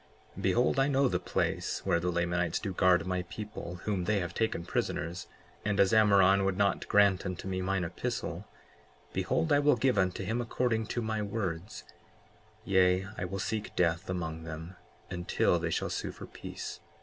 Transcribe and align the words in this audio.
55:3 0.35 0.41
Behold, 0.41 0.79
I 0.79 0.87
know 0.87 1.07
the 1.07 1.19
place 1.19 1.85
where 1.85 1.99
the 1.99 2.09
Lamanites 2.11 2.57
do 2.57 2.73
guard 2.73 3.05
my 3.05 3.21
people 3.21 3.75
whom 3.83 4.05
they 4.05 4.17
have 4.19 4.33
taken 4.33 4.65
prisoners; 4.65 5.27
and 5.63 5.79
as 5.79 5.93
Ammoron 5.93 6.43
would 6.43 6.57
not 6.57 6.87
grant 6.87 7.23
unto 7.23 7.47
me 7.47 7.61
mine 7.61 7.83
epistle, 7.83 8.47
behold, 9.13 9.53
I 9.53 9.59
will 9.59 9.75
give 9.75 9.99
unto 9.99 10.23
him 10.23 10.41
according 10.41 10.87
to 10.87 11.03
my 11.03 11.21
words; 11.21 11.83
yea, 12.65 13.09
I 13.15 13.25
will 13.25 13.37
seek 13.37 13.75
death 13.75 14.09
among 14.09 14.41
them 14.41 14.75
until 15.11 15.59
they 15.59 15.69
shall 15.69 15.91
sue 15.91 16.11
for 16.11 16.25
peace. 16.25 16.79